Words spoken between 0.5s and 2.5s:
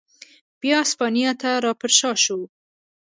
بیا اسپانیا ته را پرشا شو.